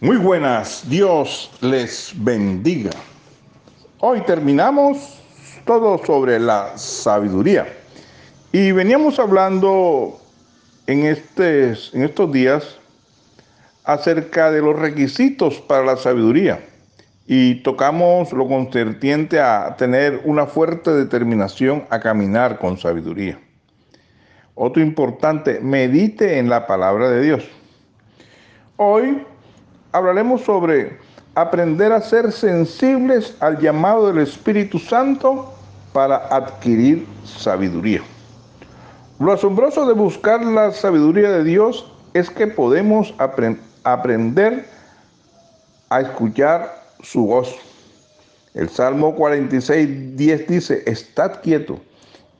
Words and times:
Muy 0.00 0.16
buenas, 0.16 0.88
Dios 0.88 1.50
les 1.60 2.12
bendiga. 2.14 2.92
Hoy 3.98 4.20
terminamos 4.20 5.20
todo 5.64 5.98
sobre 6.06 6.38
la 6.38 6.78
sabiduría 6.78 7.66
y 8.52 8.70
veníamos 8.70 9.18
hablando 9.18 10.20
en, 10.86 11.04
este, 11.04 11.70
en 11.92 12.04
estos 12.04 12.30
días 12.30 12.78
acerca 13.82 14.52
de 14.52 14.62
los 14.62 14.78
requisitos 14.78 15.60
para 15.62 15.84
la 15.84 15.96
sabiduría 15.96 16.64
y 17.26 17.56
tocamos 17.56 18.32
lo 18.32 18.46
concerniente 18.46 19.40
a 19.40 19.74
tener 19.76 20.20
una 20.24 20.46
fuerte 20.46 20.92
determinación 20.92 21.86
a 21.90 21.98
caminar 21.98 22.60
con 22.60 22.78
sabiduría. 22.78 23.40
Otro 24.54 24.80
importante, 24.80 25.58
medite 25.58 26.38
en 26.38 26.48
la 26.48 26.68
palabra 26.68 27.10
de 27.10 27.20
Dios. 27.20 27.44
Hoy 28.76 29.26
hablaremos 29.92 30.42
sobre 30.42 30.98
aprender 31.34 31.92
a 31.92 32.00
ser 32.00 32.32
sensibles 32.32 33.36
al 33.40 33.60
llamado 33.60 34.08
del 34.08 34.18
Espíritu 34.18 34.78
Santo 34.78 35.52
para 35.92 36.16
adquirir 36.34 37.06
sabiduría. 37.24 38.02
Lo 39.18 39.32
asombroso 39.32 39.86
de 39.86 39.94
buscar 39.94 40.44
la 40.44 40.72
sabiduría 40.72 41.30
de 41.30 41.44
Dios 41.44 41.90
es 42.14 42.30
que 42.30 42.46
podemos 42.46 43.14
aprender 43.84 44.68
a 45.90 46.00
escuchar 46.00 46.82
su 47.02 47.26
voz. 47.26 47.54
El 48.54 48.68
Salmo 48.68 49.14
46, 49.14 50.16
10 50.16 50.48
dice, 50.48 50.82
estad 50.86 51.40
quieto 51.42 51.78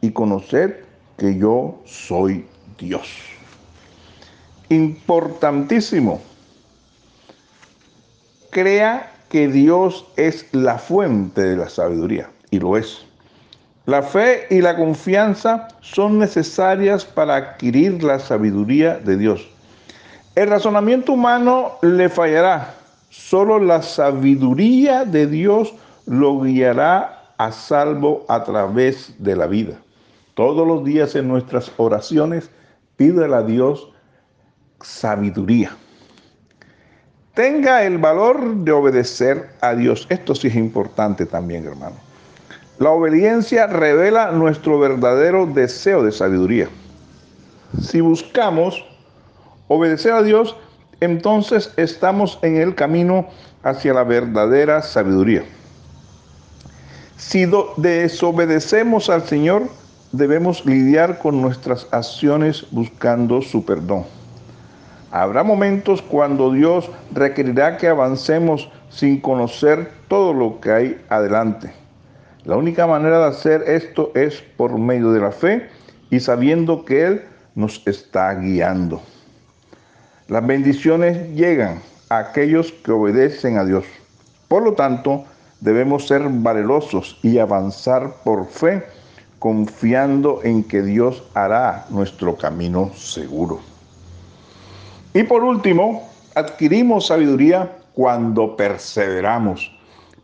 y 0.00 0.10
conoced 0.10 0.74
que 1.16 1.36
yo 1.36 1.80
soy 1.84 2.46
Dios. 2.78 3.08
Importantísimo 4.68 6.20
crea 8.58 9.12
que 9.28 9.46
Dios 9.46 10.04
es 10.16 10.44
la 10.52 10.78
fuente 10.78 11.42
de 11.42 11.56
la 11.56 11.68
sabiduría, 11.68 12.28
y 12.50 12.58
lo 12.58 12.76
es. 12.76 13.06
La 13.86 14.02
fe 14.02 14.48
y 14.50 14.60
la 14.60 14.74
confianza 14.74 15.68
son 15.80 16.18
necesarias 16.18 17.04
para 17.04 17.36
adquirir 17.36 18.02
la 18.02 18.18
sabiduría 18.18 18.98
de 18.98 19.16
Dios. 19.16 19.48
El 20.34 20.50
razonamiento 20.50 21.12
humano 21.12 21.74
le 21.82 22.08
fallará, 22.08 22.74
solo 23.10 23.60
la 23.60 23.80
sabiduría 23.80 25.04
de 25.04 25.28
Dios 25.28 25.72
lo 26.06 26.40
guiará 26.40 27.30
a 27.38 27.52
salvo 27.52 28.26
a 28.28 28.42
través 28.42 29.14
de 29.18 29.36
la 29.36 29.46
vida. 29.46 29.74
Todos 30.34 30.66
los 30.66 30.84
días 30.84 31.14
en 31.14 31.28
nuestras 31.28 31.70
oraciones 31.76 32.50
pídele 32.96 33.36
a 33.36 33.42
Dios 33.42 33.88
sabiduría 34.80 35.70
tenga 37.38 37.84
el 37.84 37.98
valor 37.98 38.56
de 38.64 38.72
obedecer 38.72 39.50
a 39.60 39.72
Dios. 39.72 40.08
Esto 40.10 40.34
sí 40.34 40.48
es 40.48 40.56
importante 40.56 41.24
también, 41.24 41.64
hermano. 41.66 41.94
La 42.80 42.90
obediencia 42.90 43.68
revela 43.68 44.32
nuestro 44.32 44.80
verdadero 44.80 45.46
deseo 45.46 46.02
de 46.02 46.10
sabiduría. 46.10 46.68
Si 47.80 48.00
buscamos 48.00 48.84
obedecer 49.68 50.14
a 50.14 50.24
Dios, 50.24 50.56
entonces 51.00 51.72
estamos 51.76 52.40
en 52.42 52.56
el 52.56 52.74
camino 52.74 53.28
hacia 53.62 53.94
la 53.94 54.02
verdadera 54.02 54.82
sabiduría. 54.82 55.44
Si 57.16 57.48
desobedecemos 57.76 59.10
al 59.10 59.22
Señor, 59.22 59.68
debemos 60.10 60.66
lidiar 60.66 61.20
con 61.20 61.40
nuestras 61.40 61.86
acciones 61.92 62.66
buscando 62.72 63.42
su 63.42 63.64
perdón. 63.64 64.06
Habrá 65.10 65.42
momentos 65.42 66.02
cuando 66.02 66.52
Dios 66.52 66.90
requerirá 67.12 67.78
que 67.78 67.88
avancemos 67.88 68.70
sin 68.90 69.20
conocer 69.20 69.90
todo 70.08 70.34
lo 70.34 70.60
que 70.60 70.70
hay 70.70 71.04
adelante. 71.08 71.72
La 72.44 72.56
única 72.56 72.86
manera 72.86 73.18
de 73.18 73.26
hacer 73.26 73.62
esto 73.66 74.12
es 74.14 74.42
por 74.56 74.78
medio 74.78 75.12
de 75.12 75.20
la 75.20 75.32
fe 75.32 75.68
y 76.10 76.20
sabiendo 76.20 76.84
que 76.84 77.06
Él 77.06 77.22
nos 77.54 77.82
está 77.86 78.34
guiando. 78.34 79.00
Las 80.28 80.46
bendiciones 80.46 81.34
llegan 81.34 81.80
a 82.10 82.18
aquellos 82.18 82.72
que 82.72 82.92
obedecen 82.92 83.56
a 83.56 83.64
Dios. 83.64 83.84
Por 84.46 84.62
lo 84.62 84.74
tanto, 84.74 85.24
debemos 85.60 86.06
ser 86.06 86.22
valerosos 86.28 87.18
y 87.22 87.38
avanzar 87.38 88.12
por 88.24 88.46
fe, 88.46 88.84
confiando 89.38 90.40
en 90.44 90.64
que 90.64 90.82
Dios 90.82 91.22
hará 91.34 91.86
nuestro 91.88 92.36
camino 92.36 92.90
seguro. 92.94 93.77
Y 95.14 95.22
por 95.22 95.42
último, 95.42 96.06
adquirimos 96.34 97.06
sabiduría 97.06 97.78
cuando 97.94 98.56
perseveramos. 98.56 99.72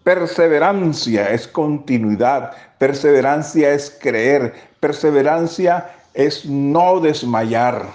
Perseverancia 0.02 1.30
es 1.30 1.48
continuidad, 1.48 2.52
perseverancia 2.78 3.72
es 3.72 3.96
creer, 3.98 4.52
perseverancia 4.80 5.90
es 6.12 6.44
no 6.44 7.00
desmayar, 7.00 7.86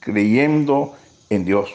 creyendo 0.00 0.94
en 1.30 1.46
Dios. 1.46 1.72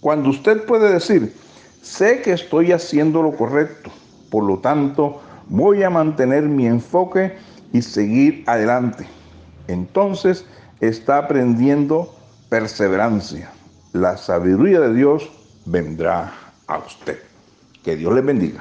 Cuando 0.00 0.30
usted 0.30 0.64
puede 0.64 0.92
decir, 0.92 1.32
sé 1.80 2.20
que 2.20 2.32
estoy 2.32 2.72
haciendo 2.72 3.22
lo 3.22 3.36
correcto, 3.36 3.90
por 4.28 4.42
lo 4.42 4.58
tanto 4.58 5.22
voy 5.48 5.84
a 5.84 5.90
mantener 5.90 6.42
mi 6.42 6.66
enfoque 6.66 7.38
y 7.72 7.80
seguir 7.80 8.42
adelante. 8.48 9.06
Entonces 9.68 10.44
está 10.80 11.18
aprendiendo 11.18 12.12
perseverancia 12.48 13.52
la 13.92 14.16
sabiduría 14.16 14.80
de 14.80 14.94
Dios 14.94 15.30
vendrá 15.64 16.32
a 16.66 16.78
usted. 16.78 17.18
Que 17.82 17.96
Dios 17.96 18.12
le 18.12 18.20
bendiga. 18.20 18.58